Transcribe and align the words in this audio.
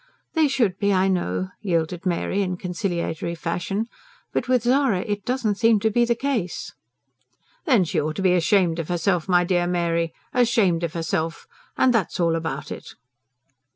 "They 0.33 0.47
should 0.47 0.79
be, 0.79 0.91
I 0.91 1.07
know," 1.07 1.49
yielded 1.61 2.07
Mary 2.07 2.41
in 2.41 2.57
conciliatory 2.57 3.35
fashion. 3.35 3.85
"But 4.33 4.47
with 4.47 4.63
Zara 4.63 5.01
it 5.01 5.25
doesn't 5.25 5.59
seem 5.59 5.79
to 5.81 5.91
be 5.91 6.05
the 6.05 6.15
case." 6.15 6.73
"Then 7.65 7.83
she 7.83 8.01
ought 8.01 8.15
to 8.15 8.23
be 8.23 8.33
ashamed 8.33 8.79
of 8.79 8.87
herself, 8.87 9.29
my 9.29 9.43
dear 9.43 9.67
Mary 9.67 10.11
ashamed 10.33 10.83
of 10.83 10.93
herself 10.93 11.45
and 11.77 11.93
that's 11.93 12.19
all 12.19 12.35
about 12.35 12.71
it!" 12.71 12.95